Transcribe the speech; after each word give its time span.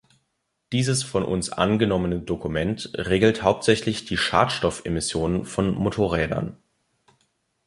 Dieses 0.71 1.03
von 1.03 1.21
uns 1.23 1.51
angenommene 1.51 2.21
Dokument 2.21 2.89
regelt 2.95 3.43
hauptsächlich 3.43 4.03
die 4.03 4.17
Schadstoffemissionen 4.17 5.45
von 5.45 5.75
Motorrädern. 5.75 6.57